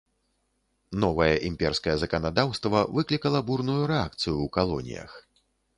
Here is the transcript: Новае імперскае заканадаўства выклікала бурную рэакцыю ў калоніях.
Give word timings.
Новае 1.03 1.33
імперскае 1.51 1.95
заканадаўства 2.05 2.79
выклікала 2.99 3.39
бурную 3.53 3.79
рэакцыю 3.95 4.35
ў 4.35 4.47
калоніях. 4.59 5.11